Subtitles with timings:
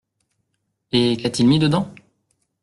[0.91, 1.93] Et qu’a-t-il mis dedans?